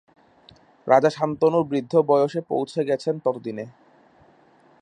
[0.87, 3.65] রাজা শান্তনু বৃদ্ধ বয়সে পৌছে গেছেন ততদিনে।